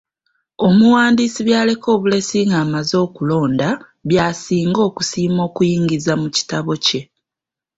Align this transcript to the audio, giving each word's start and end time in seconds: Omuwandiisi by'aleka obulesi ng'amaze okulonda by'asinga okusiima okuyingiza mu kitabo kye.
Omuwandiisi 0.67 1.39
by'aleka 1.47 1.87
obulesi 1.95 2.37
ng'amaze 2.49 2.95
okulonda 3.05 3.69
by'asinga 4.09 4.79
okusiima 4.89 5.39
okuyingiza 5.49 6.13
mu 6.21 6.27
kitabo 6.35 6.71
kye. 6.85 7.01